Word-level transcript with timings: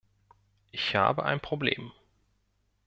Ich 0.71 0.95
habe 0.95 1.25
ein 1.25 1.39
Problem. 1.39 1.91